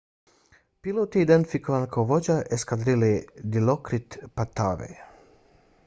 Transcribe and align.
pilot 0.87 1.17
je 1.17 1.25
identifikovan 1.25 1.85
kao 1.95 2.05
vođa 2.13 2.39
eskadrile 2.57 3.11
dilokrit 3.57 4.19
pattavee 4.41 5.03